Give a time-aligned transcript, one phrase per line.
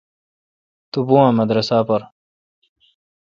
[0.91, 2.01] تو بھوں اں مدرسہ پر۔